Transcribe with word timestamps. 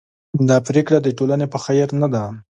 دا 0.49 0.57
پرېکړه 0.67 0.99
د 1.01 1.07
ټولنې 1.17 1.45
په 1.53 1.57
خیر 1.65 1.87
نه 2.01 2.07
ده. 2.13 2.23